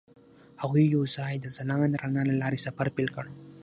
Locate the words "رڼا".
2.03-2.23